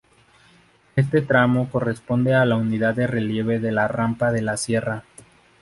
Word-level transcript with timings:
Este 0.95 1.21
tramo 1.21 1.69
corresponde 1.69 2.33
a 2.33 2.43
la 2.43 2.55
unidad 2.55 2.95
de 2.95 3.05
relieve 3.05 3.59
de 3.59 3.71
la 3.71 3.87
Rampa 3.87 4.31
de 4.31 4.41
la 4.41 4.57
Sierra. 4.57 5.03